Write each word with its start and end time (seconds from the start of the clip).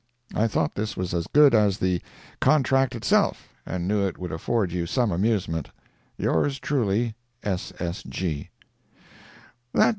I 0.33 0.47
thought 0.47 0.73
this 0.73 0.97
was 0.97 1.13
as 1.13 1.27
good 1.27 1.53
as 1.53 1.77
the 1.77 2.01
"Contract" 2.39 2.95
itself, 2.95 3.49
and 3.67 3.87
knew 3.87 4.03
it 4.07 4.17
would 4.17 4.31
afford 4.31 4.71
you 4.71 4.87
some 4.87 5.11
amusement. 5.11 5.69
Yours 6.17 6.57
truly, 6.59 7.13
S.S.G. 7.43 8.49